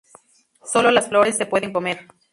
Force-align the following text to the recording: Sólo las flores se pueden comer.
Sólo 0.65 0.89
las 0.89 1.09
flores 1.09 1.37
se 1.37 1.45
pueden 1.45 1.71
comer. 1.71 2.07